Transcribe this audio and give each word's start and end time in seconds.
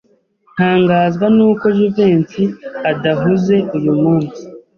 Ntangazwa 0.53 1.25
nuko 1.35 1.65
Jivency 1.75 2.43
adahuze 2.91 3.55
uyu 3.77 3.93
munsi. 4.01 4.41